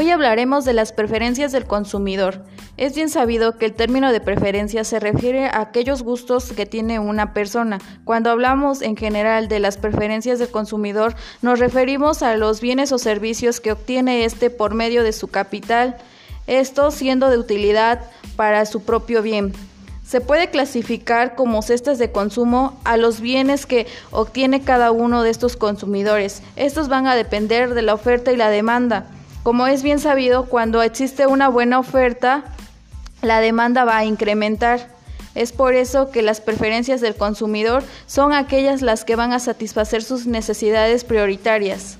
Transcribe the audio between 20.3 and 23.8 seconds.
clasificar como cestas de consumo a los bienes